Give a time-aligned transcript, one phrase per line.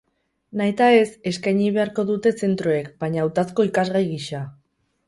[0.61, 1.03] Nahitaez
[1.33, 4.43] eskaini beharko dute zentroek, baina hautazko ikasgai gisa.